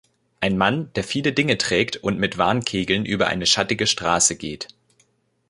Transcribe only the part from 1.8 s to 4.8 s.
und mit Warnkegeln über eine schattige Straße geht.